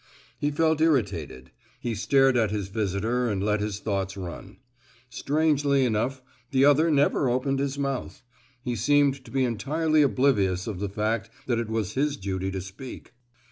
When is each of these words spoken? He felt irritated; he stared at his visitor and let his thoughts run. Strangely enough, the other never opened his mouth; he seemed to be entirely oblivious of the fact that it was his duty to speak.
He 0.39 0.49
felt 0.49 0.81
irritated; 0.81 1.51
he 1.79 1.93
stared 1.93 2.35
at 2.35 2.49
his 2.49 2.69
visitor 2.69 3.29
and 3.29 3.43
let 3.43 3.59
his 3.61 3.77
thoughts 3.79 4.17
run. 4.17 4.57
Strangely 5.11 5.85
enough, 5.85 6.23
the 6.49 6.65
other 6.65 6.89
never 6.89 7.29
opened 7.29 7.59
his 7.59 7.77
mouth; 7.77 8.23
he 8.63 8.75
seemed 8.75 9.23
to 9.23 9.29
be 9.29 9.43
entirely 9.45 10.01
oblivious 10.01 10.65
of 10.65 10.79
the 10.79 10.89
fact 10.89 11.29
that 11.45 11.59
it 11.59 11.69
was 11.69 11.93
his 11.93 12.17
duty 12.17 12.49
to 12.49 12.61
speak. 12.61 13.13